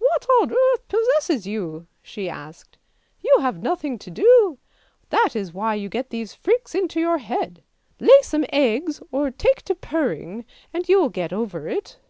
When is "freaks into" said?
6.34-6.98